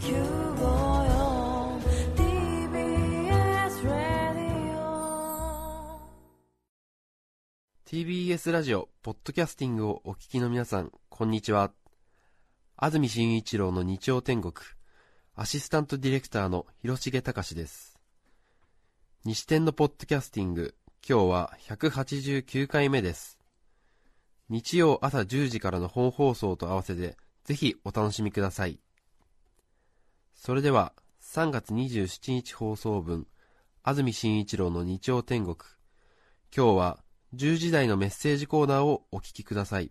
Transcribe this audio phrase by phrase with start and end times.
[0.00, 0.12] TBS
[3.84, 6.00] ラディオ
[7.84, 11.70] TBS ラジオ、ポッドキャスティングをお聞きの皆さん、こんにちは。
[12.78, 14.54] 安住紳一郎の日曜天国、
[15.34, 17.98] アシスタントディレクターの広重隆です。
[19.26, 20.74] 西天のポッドキャスティング、
[21.06, 23.38] 今日は189回目です。
[24.48, 28.80] 日曜朝10時からの本放送と合わせて、ぜひお楽しみください。
[30.42, 33.26] それでは、3月27日放送分、
[33.82, 35.56] 安住紳一郎の日曜天国、
[36.56, 36.98] 今日は
[37.34, 39.90] 10時台のメッセージコーナーをお聞きください。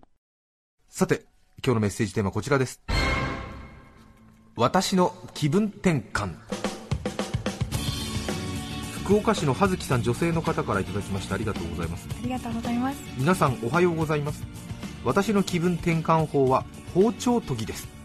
[0.87, 1.27] さて
[1.63, 2.81] 今日のメッセージテーマはこちらです。
[4.55, 6.33] 私の気分転換。
[9.03, 11.35] 福岡市の葉月さん女性の方からいただきました。
[11.35, 12.07] ありがとうございます。
[12.09, 12.99] ありがとうございます。
[13.19, 14.41] 皆さんおはようございます。
[15.05, 17.98] 私の気分転換法は包丁研ぎです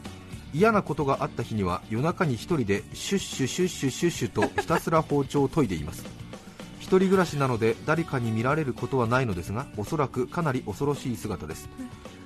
[0.54, 6.04] 嫌なことがあった日には夜中に一人でシュッシュシュッシュシュッシュとひたすら包丁を研いでいます。
[6.78, 11.68] 一人暮らしなので誰かに見られることはないのですがおそらくかなり恐ろしい姿です。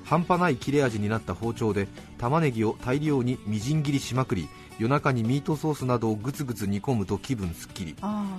[0.05, 4.49] 半端ない切れ味になった包丁で玉ねぎを大量にみじん切りしまくり
[4.79, 7.97] 夜中にミートソースなどをグツグツ煮込むと気分すっきり。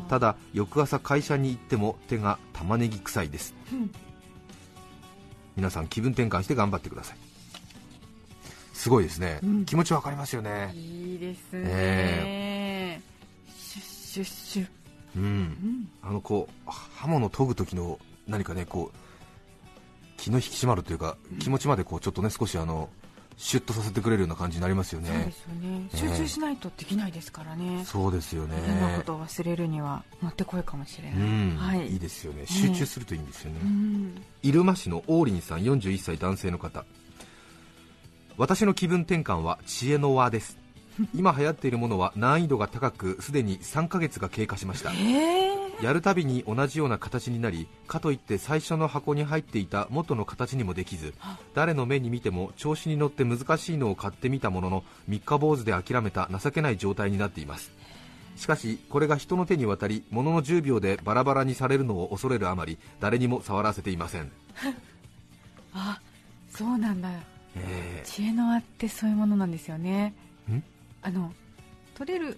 [0.08, 3.56] ただ翌朝会社に行っても手が玉ねぎ臭いです。
[5.56, 7.18] 皆さん気分転換して頑張ってください
[8.80, 11.64] すごいですね、うん気持ちわかりますよねいいですね。
[11.66, 13.02] え
[13.54, 14.68] シュッシュッシュ。
[15.18, 15.90] うんうん。
[16.02, 18.98] あのこう刃物研ぐ時の何かねこう
[20.16, 22.88] 気の引き締まるというか気持ちまでこうちょっとね少しあの
[23.36, 25.90] シュッとさせてくれるような感じになりますよねそうですよね。
[25.94, 27.84] え集中しないとできないですからね。
[27.84, 31.20] そうですよね変なことを忘れるにはもってこいかもしれない。
[31.20, 31.92] うん、はい。
[31.92, 34.24] いいですよね集中するといいんですよね、うん。
[34.42, 36.86] 入間市の王林さん41歳男性の方
[38.40, 40.58] 私の気分転換は知恵の輪です。
[41.14, 44.94] 今流行っているものは難易度が高くすでに3ヶ月が経過しました。
[44.94, 51.14] ええやるたびに同じような形になりかといって最初の箱に入っていた元の形にもできず
[51.54, 57.74] 誰の目に見ても調子に乗って難しいのを買ってみたものの三日坊主で諦めた情けない状態になっています。
[58.38, 64.32] しかしこれが人の手に渡りものの10秒でバラバラにされるのを恐れるあまり誰にも触らせていません、
[65.76, 66.00] あ、
[66.50, 67.10] そうなんだ。
[67.68, 70.14] え知恵の輪ってそういうものなんですよね。
[70.50, 70.64] ん？
[71.02, 71.34] あの
[71.96, 72.38] 取れるん？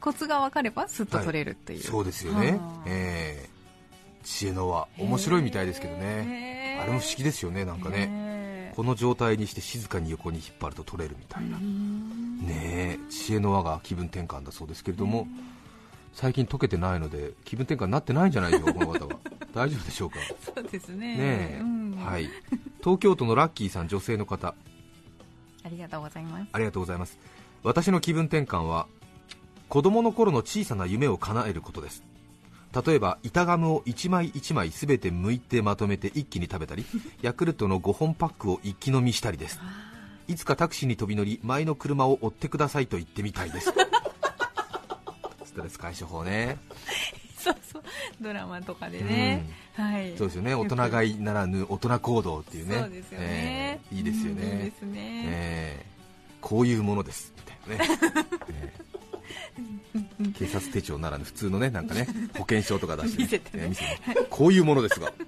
[0.00, 1.80] コツが分かればスッと取れるっていう。
[1.80, 2.52] ーそうですよね。
[2.52, 3.58] はあ、えー
[4.24, 4.86] 知恵の輪。
[4.98, 6.02] 面白いみたいですけどね。
[6.04, 8.06] へーあれも不思議ですよねなんかね。
[8.06, 11.58] ねこの状態にして静かに横に引っ張ると取れるみたいな。
[11.58, 12.98] ねえ。
[13.10, 15.26] 知恵の輪が気分転換だそうですけれども、
[16.12, 19.18] 最近解けてないので気分転換になってないんじゃないでしょうかこの方は。
[19.54, 20.16] 大丈夫でしょうか？
[20.44, 21.16] そうですね。
[21.16, 22.28] ねえ、うんはい。
[22.80, 24.54] 東京都のラッキーさん女性の方。
[25.64, 26.48] ありがとうございます。
[26.52, 27.18] ありがとうございます。
[27.62, 28.86] 私の気分転換は
[29.68, 32.04] 子供の頃の小さな夢を叶えることです。
[32.86, 36.84] 例えば板ガムを1枚1枚すべて剥いてまとめて一気に食べたり
[37.22, 39.60] ヤクルトの5本パックを一気飲みしたりです。
[40.26, 43.72] いつかタクシーに飛び乗り前の車を追ってくださいと言ってみたいです。
[45.44, 46.58] ストレス解消法ね
[47.38, 47.82] そうそう。
[48.20, 50.14] ドラマとかでね、はい。
[50.16, 50.54] そうですよね。
[50.54, 52.78] 大人買いならぬ大人行動っていうね。
[52.80, 55.88] そうですよね、えーいいですようんいいねですね、えー
[56.40, 57.98] こういうものですみたいなね、
[58.52, 63.64] えー警察手帳ならぬ普通のねなんかね保険証とか出して、見せてね。
[63.64, 65.06] えー見せてこういうものですが。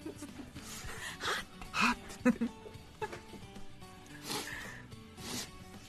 [1.73, 1.95] はっ
[2.25, 2.35] はっ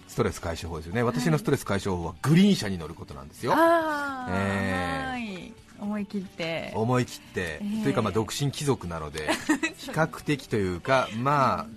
[0.08, 1.03] ストレス解消法ですよね。
[1.03, 3.53] 私のストレス解消法はグリーン車に乗ることなんですよ。
[3.53, 6.72] ああ、えーはい思い切って。
[6.75, 9.28] 思い切って、えーというかまあ独身貴族なので
[9.78, 11.68] 比較的というかまあ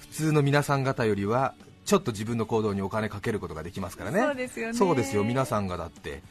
[0.00, 1.54] 普通の皆さん方よりは
[1.84, 4.20] ちょっと自分の行動にお金かけることができますからね。
[4.20, 4.74] そうですよね。
[4.74, 5.24] そうですよ。
[5.24, 6.22] 皆さんがだって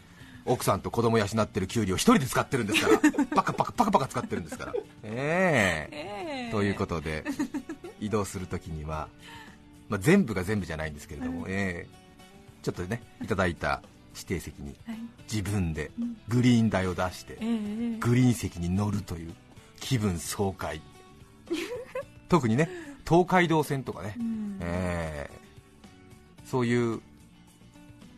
[0.45, 2.99] 奥さんと子供養ってる給料一人で使ってるんですから。
[3.35, 4.73] パカパカパカパカ使ってるんですから。
[5.03, 5.95] ええ。
[5.95, 6.51] ええ。
[6.51, 7.23] ということで
[7.99, 9.07] 移動するときには、
[9.89, 12.07] まあ、全部が全部じゃないんですけれども、ええ。
[12.63, 13.81] ちょっとねいただいた
[14.17, 14.97] 指定席にはい。
[15.31, 15.91] 自分で
[16.27, 19.33] グリーン代を出して、ええグリーン席に乗るという
[19.79, 20.81] 気分爽快。
[22.29, 22.69] 特にね
[23.07, 24.57] 東海道線とかね、うん。
[24.61, 25.37] えー
[26.49, 27.01] そういう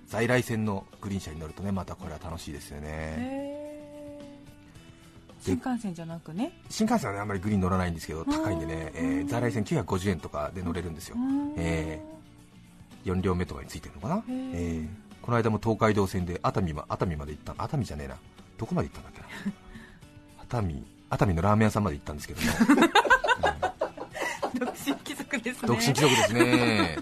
[0.07, 3.49] 在来線のグリーン車に乗るとねまたこれは楽しいですよね。
[5.41, 6.51] 新幹線じゃなくね？
[6.69, 11.15] 新幹線はねあんまりグリーン乗らないんですけど高いんでね、えー在来線950円とかで乗れるんですよ、
[11.57, 11.99] え
[13.05, 14.31] 4両目とかについてるのかな、え。
[14.31, 14.87] ー
[15.29, 18.15] この間も東海道線で熱海ま熱海まで行った熱海じゃねえな。
[18.57, 19.53] どこまで行ったんだっけな？
[20.41, 20.83] 熱海。
[21.11, 22.47] 熱海のラーメン屋さんまで行ったんですけども。
[24.59, 25.67] 独身貴族ですね。
[25.67, 26.97] 独身貴族ですね。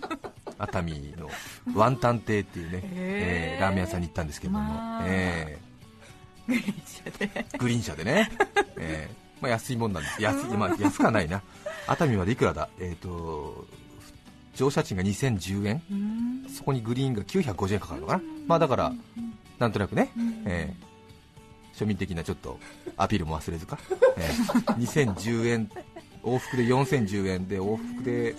[0.59, 1.29] 熱海の
[1.73, 2.83] ワンタン亭っていうね、へー。
[2.83, 5.03] えーラーメン屋さんに行ったんですけども、まあ。
[5.05, 5.57] え
[6.49, 7.27] グリーン車で。
[7.29, 8.29] ーグリーン車でね、
[8.75, 9.41] えー。
[9.41, 10.21] まあ、安いもんなんです。
[10.21, 11.41] 安い、まあ、安くはないな。
[11.87, 13.65] 熱海までいくらだ、えー、と
[14.57, 15.81] 乗車賃が2010円。
[15.91, 16.45] うん。
[16.49, 18.93] そこにグリーンが950円かかるのかな、まあ、だから
[19.59, 20.11] なんとなくね、
[20.45, 20.87] えー
[21.77, 22.57] 庶民的なちょっと
[22.97, 23.77] アピールも忘れずか、
[24.17, 25.69] えー2010円
[26.23, 28.35] 往復で4010円で往復で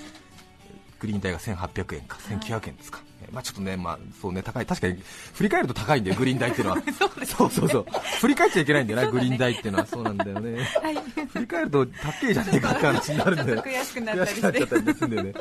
[0.99, 5.03] グリーン代が1800円か1900円ですか、えーまあ、ちょっとね,、まあそうね高い確かに
[5.35, 6.83] 振り返ると高いんだよグリーン代っていうのは。
[7.27, 7.87] そうそうそう
[8.21, 9.87] 振り返っちゃいけないんだよな、グリーン代っていうのは。
[9.87, 10.65] そうなんだよね。
[10.83, 10.97] はい。
[11.29, 15.35] 振り返ると高えじゃねえかって話になるんだよ悔しくなっちゃったりするんだよね。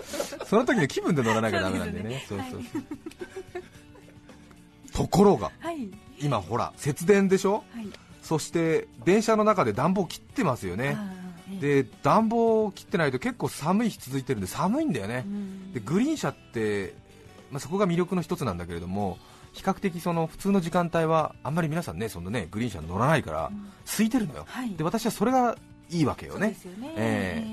[0.45, 2.25] その時の気分で乗らなきゃダメなんでね。
[2.27, 2.83] そうそうそう。
[4.93, 5.89] ところがはい。
[6.19, 7.63] 今ほら節電でしょ？
[7.73, 7.87] はい。
[8.23, 10.97] そして電車の中で暖房切ってますよね。
[11.61, 15.23] で暖房を切ってないと結構寒い日続いてるんで寒いんだよね。
[15.25, 15.71] うん。
[15.73, 16.93] でグリーン車って、
[17.51, 19.17] まあ、そこが魅力の一つなんだけれども
[19.53, 23.71] 比較的その普通の時間帯はあんまり皆さんねそのねグリーン車乗らないからうん。
[23.85, 24.75] 空いてるのよ、はい。
[24.75, 25.57] で私はそれが
[25.89, 26.55] いいわけよね。
[26.63, 26.93] でね。
[26.97, 27.43] え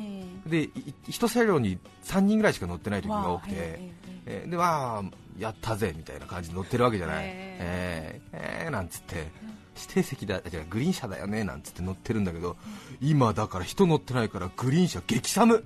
[0.46, 0.50] え。
[0.50, 3.92] でい一車両に3人ぐらいしか乗ってない時えが多くて、ええ
[4.26, 4.46] ええ。
[4.46, 5.02] ーでまあ
[5.38, 7.28] やったぜみたいな感じで乗ってるわけじゃない、へ
[7.60, 8.20] え。
[8.32, 8.66] ーえ。
[8.68, 9.30] ーなんつって。
[9.76, 12.56] 指定席だじゃあグリーン車だよねなんつって乗ってるんだけど
[13.00, 15.64] 今だから人乗ってないからグリーン車激寒。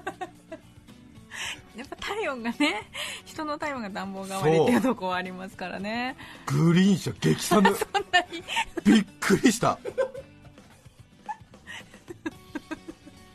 [1.81, 2.87] やっぱ体温がね
[3.25, 6.15] 人の体温が暖房代わりっていうとこはありますからね。
[6.45, 7.73] グリーン車激寒。
[8.85, 9.79] びっくりした。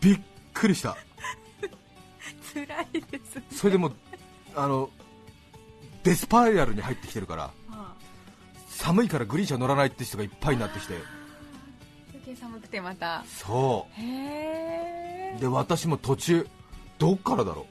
[0.00, 0.20] びっ
[0.54, 0.96] くりした。
[2.54, 3.18] 辛いで
[3.50, 3.96] すそれでもう
[4.54, 4.88] あの
[6.04, 7.94] デスパイラルに入ってきてるからあ
[8.68, 10.94] 寒いからグリーン車乗らないって人がいっぱいになってきて。
[12.40, 13.24] 寒くてまた。
[13.26, 16.46] そへえうで私も途中
[16.98, 17.66] どっからだろう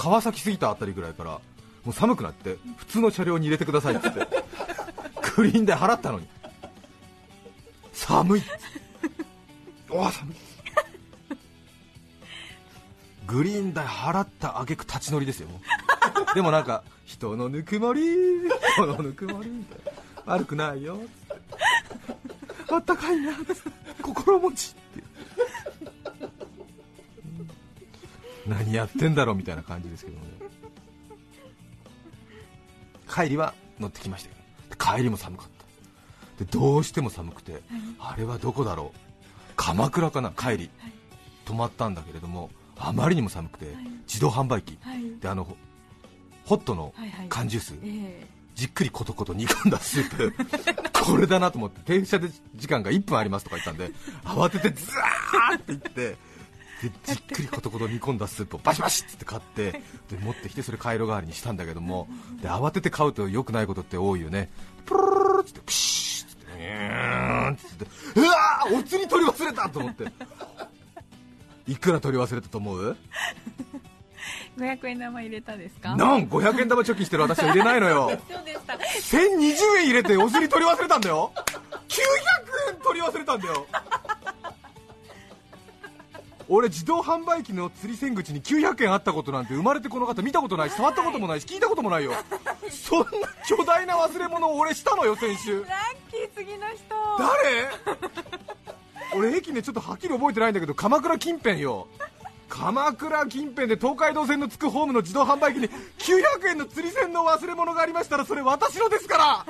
[0.00, 1.40] 川崎過ぎたあたりぐらいからも
[1.88, 4.08] う寒くなって普通の車両に入れてくださいって。
[4.08, 4.26] って
[5.36, 6.26] グリーンで払ったのに。
[7.92, 8.42] 寒い。
[9.90, 10.36] おー寒い。
[13.26, 15.48] グリーン代払った挙句立ち乗りですよ。
[16.34, 18.00] でもなんか人のぬくもり
[18.72, 19.50] 人のぬくもり。
[19.50, 19.94] みたい
[20.24, 20.96] な悪くないよ。
[20.96, 21.02] つ
[22.62, 23.34] ってあったかいな。
[24.00, 24.74] 心持ち。
[28.50, 30.22] 何やってんだろうみたいな感じですけどね。
[33.08, 34.96] 帰りは乗ってきましたよ。
[34.96, 35.48] 帰りも寒かっ
[36.38, 36.44] た。
[36.44, 37.62] でどうしても寒くて、
[38.00, 38.98] あれはどこだろう。
[39.56, 40.70] 鎌倉かな帰り、
[41.44, 43.66] 泊まったんだけれどもあまりにも寒くて、
[44.08, 44.78] 自動販売機。
[44.80, 45.18] はい。
[45.20, 45.56] であのホ
[46.46, 46.92] ホットの
[47.28, 48.26] 缶ジュース、え
[48.56, 50.34] じっくりコトコト煮込んだスープ。
[51.04, 53.90] これだなと思って停車で時間が1分ありますとか言ったんで
[54.22, 56.16] 慌ててザーって言って
[56.82, 59.82] でじっくりコトコト煮込んだスープをバシバシって買ってで
[60.20, 62.08] 持ってきてそれ回路代わりにしたんだけども
[62.42, 64.50] で慌てて買うと良くないことって多いよね。
[64.86, 70.04] プルルルルルってプシーってうーんって言ってうわーお釣り取り忘れたと思って
[71.66, 72.96] いくら取り忘れたと思う
[74.58, 81.32] 500円玉入れたですかなん500円玉貯金してる私は入れないのよそうでした1020円入れてお釣り取り忘れたんだよ
[81.88, 83.66] 900円取り忘れたんだよ
[86.52, 92.12] 俺自動販売機の釣り線口に900円あったことなんて生まれてこの方見たことないし触ったこともないし聞いたこともないよ。
[92.68, 93.06] そんな
[93.46, 95.60] 巨大な忘れ物を俺したのよ先週。
[95.60, 95.68] ラッ
[96.10, 96.96] キー次の人。
[99.12, 99.16] 誰？
[99.16, 101.86] 俺駅ねちょっとはっきり覚えてないんだけど鎌倉近辺よ。
[102.48, 109.46] 鎌倉近辺で東海道線のつくホームの自動販売機に900円の釣り銭の忘れ物がありましたらそれ私のですから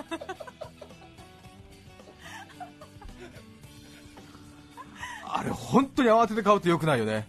[5.33, 7.27] あれ本当に慌てて買うとよくないよね。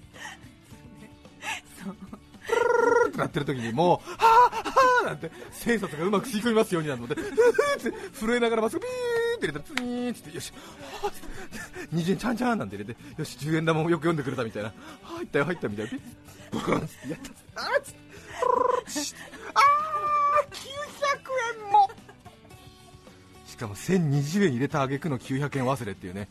[1.83, 1.95] そう。
[2.47, 2.59] プル
[2.95, 7.33] ルルってなってる時にもうはあはあなんて千冊がうまく吸い込みますようになるのでふーっ
[7.91, 10.57] て震えながらまっすぐビーって入れてツイーンってよしは
[11.05, 11.11] あっ
[11.89, 15.91] て20円ちゃんちゃんなんて入れてよし10円玉もよく読んでくれたみたいなはあ入ったよ入ったみたいな
[16.51, 17.19] ブクンってやっ
[17.55, 19.15] たあーっつ
[19.53, 21.89] あー900円も
[23.45, 26.27] しかも1020円入れた挙句の900円忘れっていうね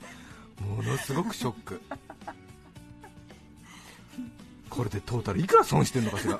[0.60, 1.80] ものすごくショック。
[4.68, 6.38] これでトータルいくら損してんのかしら。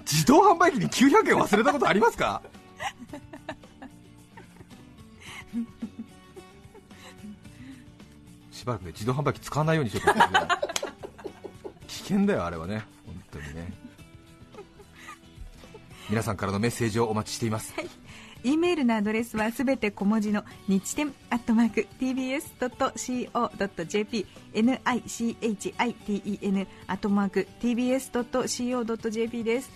[0.00, 2.42] 自動販売機に900円忘れたことありますか？
[8.50, 10.36] しばらくね自動販売機使わないようにしようと思って
[11.86, 12.82] 危険だよあれはね。
[13.06, 13.72] 本当にね。
[16.14, 17.74] 皆さんからのメッセージをお待ちしています。
[18.44, 22.64] E メールのアドレスはすべて小文字の日天アットマーク tbs.co.jp
[24.54, 29.72] nichiten アットマーク tbs.co.jp です。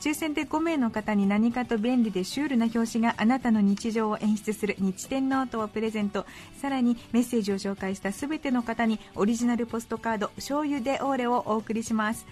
[0.00, 6.24] 抽選で5名の方に何かと便利でシュールな表紙があなたの日常を演出する日天ノートをプレゼント。
[6.58, 12.24] さらにメッセージを紹介したすべての方にオリジナルポストカード醤油でオーレをお送りします。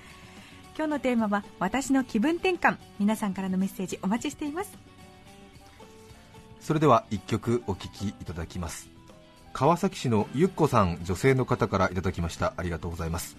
[0.77, 2.77] 今日のテーマは私の気分転換。
[2.99, 4.79] 皆さんからのメッセージお待ちしています。
[6.61, 8.89] それでは1曲お聴きいただきます。
[9.53, 12.55] 川崎市のゆっこさん女性の方からいただきました。
[12.57, 13.37] ありがとうございます。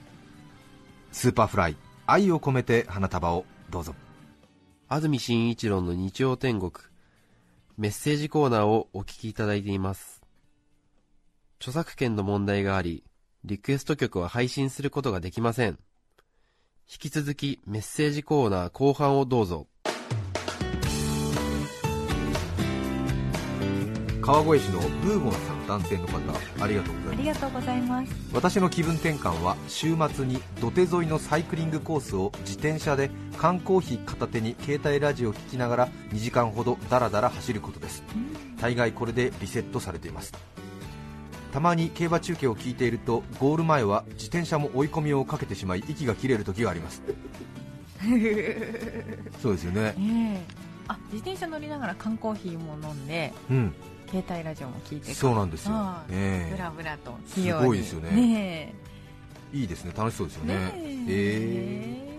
[1.11, 3.95] Superfly 愛を込めて花束をどうぞ。
[4.87, 6.71] 安住紳一郎の日曜天国。
[7.77, 10.21] メッセージコーナーをお聞きいただいています。
[11.61, 13.03] 著作権の問題があり
[13.45, 15.77] リクエスト曲は配信することができません
[16.93, 19.65] 引き続きメッセージコーナー後半をどうぞ。
[24.21, 26.17] 川越市のブーゴンさん男性の方
[26.59, 27.09] ありがとうございます。
[27.11, 28.13] ありがとうございます。
[28.33, 38.03] 私の気分転換は週末に土手沿いのサイクリングコースを自転車で缶コーヒー片手に携帯ラジオを聴きながら2時間ほどダラダラ走ることです。
[38.59, 40.33] 大概これでリセットされています
[41.51, 47.01] たまに競馬中継を聞いているとゴール前は自転車も追い込みをかけてしまい息が切れる時があります。
[49.41, 49.81] そうですよね。
[49.81, 50.41] ええ。
[50.87, 53.73] あ自転車乗りながら缶コーヒーも飲んでうん。
[54.09, 55.73] 携帯ラジオも聞いてそうなんですよ。
[55.73, 58.11] はいねブラブラとすごいですよね。
[58.11, 58.73] ね
[59.53, 59.93] いいですね。
[59.95, 60.55] 楽しそうですよね。
[60.55, 60.71] ね
[61.07, 62.07] え。
[62.07, 62.11] ー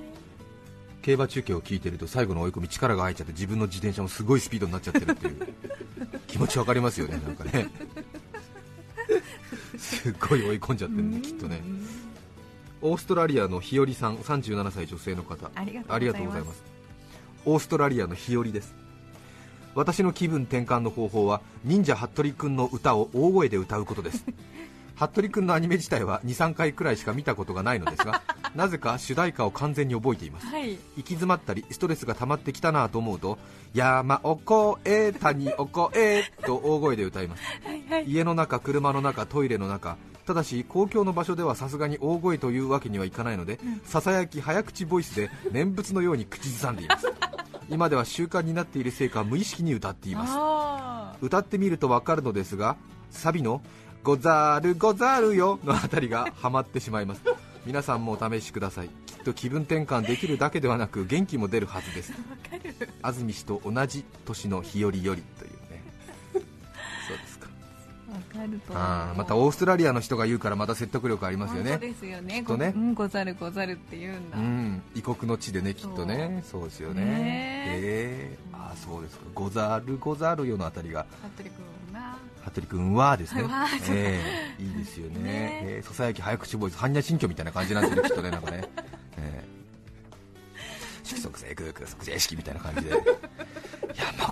[1.03, 5.55] 競馬中継を聞いてると最後の追い込み力が入っちゃって自分の自転車もすごいスピードになっちゃってるっていう。
[6.29, 7.69] 気持ちわかりますよねなんかね
[9.79, 11.61] すっごい追い込んじゃってるねきっとね。
[12.81, 15.51] オーストラリアの日和さん37歳女性の方。
[15.55, 16.63] ありがとうございます。
[17.45, 18.75] オーストラリアの日和です。
[19.75, 24.25] 私の気分転換の方法は忍者ハットリくんの歌を大声で歌うことです。
[24.95, 28.23] 服部君のアニメ自体は23回くらいしか見たことがないのですが
[28.55, 30.47] なぜか主題歌を完全に覚えています。
[30.47, 30.73] はい。
[30.73, 33.39] 行き詰まったりストレスが溜まってきたなと思うと
[33.75, 34.39] 山を
[34.85, 37.43] 越え谷を越えと大声で歌います。
[37.65, 38.05] はいはい。
[38.11, 39.99] 家の中車の中トイレの中。
[40.25, 47.13] ただし公共の場所ではさすがに大声というわけにはいかないのでささやき早口ボイスで念仏のように口ずさんでいます。
[47.69, 50.33] 今では習慣になっているせいか無意識に歌っています。
[50.35, 52.77] あ歌ってみるとわかるのですが
[53.11, 53.63] サビの
[54.03, 57.23] 「ござるござるよ」のあたりがハマってしまいます。
[57.67, 58.89] 皆さんもお試しください。
[58.89, 62.13] きっと気分転換できるだけではなく元気も出るはずです。
[63.03, 65.23] 安住氏と同じ年の日和より
[68.71, 71.79] あーまたオーストラリアの人が言うからまた説得力ありますよね。
[71.79, 72.41] ですよね。
[72.41, 72.75] きっとね。
[72.95, 76.43] ござるござるって言うんだ、うん異国の地でねきっとね。
[76.47, 76.65] そう。
[76.65, 77.05] ですよね。
[77.05, 77.13] ね
[77.67, 78.39] え。
[78.53, 79.25] ー、あーそうですか。
[79.35, 81.07] ござるござるよのあたりが。
[82.45, 83.17] 服部君は。
[83.17, 83.45] ですね。
[83.91, 85.21] ええいいですよね。
[85.21, 85.61] ね。
[85.65, 88.65] えーささやき早口ボイス般若心経みたいな感じなんですよねきっとねなんかね、
[89.19, 92.91] えー、色即性空空即性式みたいな感じで。
[92.91, 94.32] 山越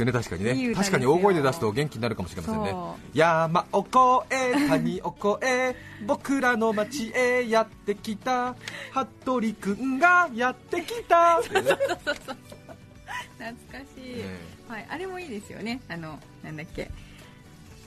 [0.00, 0.74] よね、確かにね。
[0.74, 2.70] 確かに大声で出すと元気になるかもしれませんね。
[2.70, 5.76] そ山を越え谷を越え
[6.06, 8.54] 僕らの町へやってきた。
[8.92, 11.40] 服部くんがやってきた。
[11.40, 11.76] ってね懐
[13.72, 14.24] かしい、ね
[14.68, 15.80] はい、あれもいいですよね。
[15.88, 16.90] あのなんだっけ。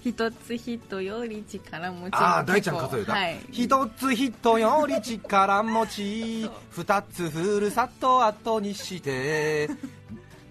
[0.03, 6.49] 一つ人より力持ちああ大ちゃん数えた、はい、一つ人より力持ち。
[6.71, 9.69] 二つふるさと後にして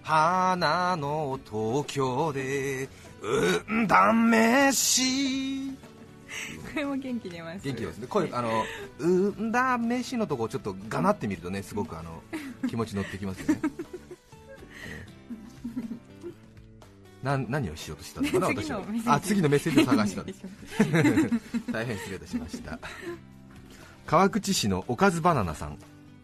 [0.03, 2.89] 花の東京で
[3.21, 5.71] うんだめし。
[5.71, 5.77] こ
[6.75, 7.63] れも元気出ます。
[7.63, 8.07] 元気ですね。
[8.07, 8.63] 声あの
[8.99, 12.21] うんだめしのとこちょっとがなってみるとねすごくあの
[12.67, 13.61] 気持ち乗ってきますよね。
[17.23, 18.83] なん何をしようとしたのかな次私は
[19.15, 20.33] あ次のメッセージを探して
[21.71, 22.77] た 大変失礼いたしました。
[24.05, 25.77] 川口市のおかずバナナさん。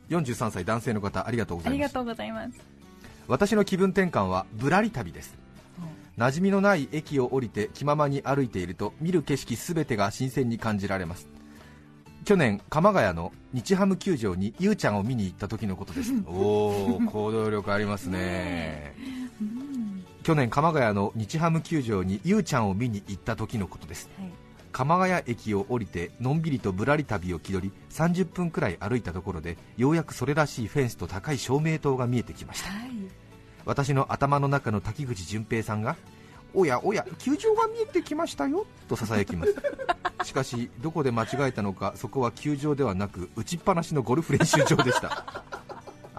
[0.09, 1.77] 43歳男性の方ありがとうござい
[2.31, 2.78] ます
[3.29, 5.37] 私の気分転換はぶらり旅です。
[6.17, 11.29] 馴染みのない駅を降りて気ままに歩いていると見る景色すべてが新鮮に感じられます。
[12.25, 16.11] 去年鎌ヶ谷の日ハム球場にゆうちゃんを見に行った時のことです。
[16.25, 18.95] おお行動力ありますね。
[20.23, 24.09] 去年鎌ヶ谷の日ハム球場にゆうちゃんを見に行った時のことです。
[24.17, 32.69] はい鎌ヶ谷駅を降りてのんびりとぶらり旅を気取り30分くらい歩いたところでようやくそれらしいフェンスと高い照明塔が見えてきました。
[32.71, 32.89] はい。
[33.65, 35.95] 私の頭の中の滝口淳平さんが
[36.53, 39.55] おやおや球場が見えてきましたよとささやきます。
[40.23, 45.43] しかしどこで間違えたのかそこは球場ではなく打ちっぱなしのゴルフ練習場でした。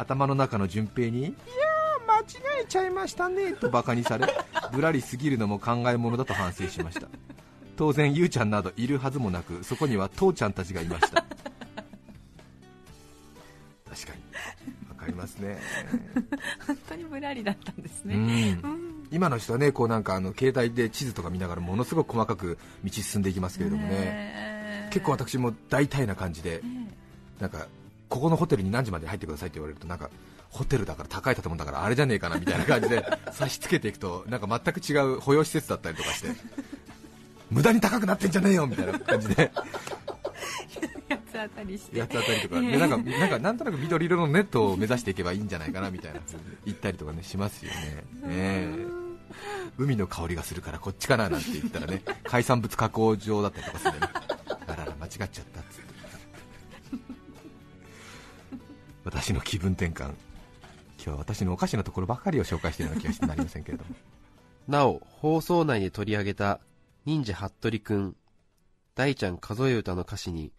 [0.00, 1.32] 頭の中の順平にいやー
[2.06, 4.26] 間違えちゃいましたねとバカにされ
[4.72, 7.08] ぶらりすぎるのも考えものだと反省しました
[7.80, 11.24] 当然ゆうちゃんなどいるはずもなくそこには父ちゃんたちがいました。
[13.88, 14.90] 確かに。
[14.90, 15.58] わかりますね。
[16.66, 18.22] 本当にぶらりだったんですね、うん。
[18.22, 18.26] う
[18.74, 19.08] ん。
[19.10, 23.88] 今の人はねこうなんかあの携帯で地図とか見ながらものすごく細かく道進んでいきますけれどもね。
[23.88, 26.60] ね結構私も大体な感じで
[27.38, 27.66] なんか
[28.10, 30.10] ここのホテルに何時まで入ってくださいって言われるとなんか
[30.50, 36.28] ホテルだから高い建物だからあれじゃねえかなみたいな感じで差し付けていくとなんか全く違う保養施設だったりとかして
[37.50, 39.50] 無駄に高くなってんじゃねえよみたいな感じで。
[41.08, 41.98] 八つ当たりして。
[41.98, 42.60] やつあたりとか。
[42.60, 46.20] でなんかなんかなんとなく緑色のネットを目指していけばいいんじゃないかなみたいな
[46.64, 47.78] 言ったりとかねしますよね。
[48.22, 48.68] ねえ。
[49.78, 53.92] 海の香りがするからこっちかななんて言ったらね海産物加工場だったりとかする
[54.66, 55.90] あらら間違っちゃったっつって。
[59.04, 60.10] 私の気分転換。
[61.02, 63.94] 今日は私のおかしなところばかりを紹介しているような気がしてなりませんけれども。
[64.68, 66.60] なお、放送内で取り上げた
[67.06, 68.16] 忍者ハットリくん、
[68.94, 70.52] 大ちゃん数え歌の歌詞に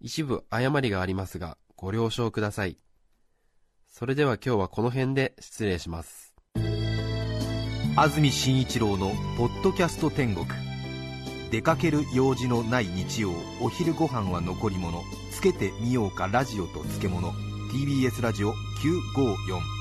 [0.00, 2.78] 一部誤りがありますがご了承ください。
[3.90, 6.34] それでは今日はこの辺で失礼します。
[7.96, 10.46] 安住紳一郎の「ポッドキャスト天国」
[11.52, 17.32] 出かける用事のない日曜お昼ご飯は残り物つけてみようかラジオと漬物
[17.70, 19.73] TBS ラジオ954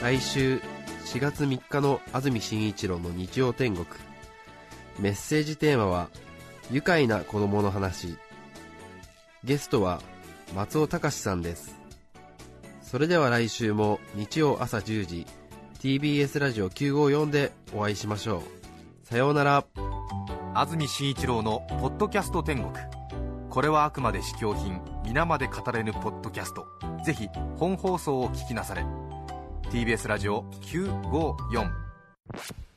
[0.00, 0.60] 来週
[1.06, 3.84] 4月3日の安住紳一郎の日曜天国。
[5.00, 6.08] メッセージテーマは
[6.70, 8.16] 愉快な子供の話。
[9.42, 10.00] ゲストは
[10.54, 11.76] 松尾隆さんです。
[12.80, 15.26] それでは来週も日曜朝10時
[15.80, 19.06] TBS ラジオ954でお会いしましょう。
[19.06, 19.64] さようなら。
[20.54, 22.72] 安住紳一郎の「ポッドキャスト天国」
[23.50, 26.66] これはあくまで試供品皆まで語れぬポッドキャスト。
[27.04, 28.84] ぜひ本放送を聞きなされ。
[29.68, 31.70] TBS ラジオ954「